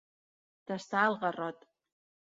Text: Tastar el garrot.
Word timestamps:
Tastar 0.71 1.05
el 1.11 1.19
garrot. 1.27 1.65